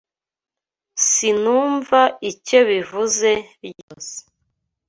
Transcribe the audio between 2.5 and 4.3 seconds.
bivuze ryose.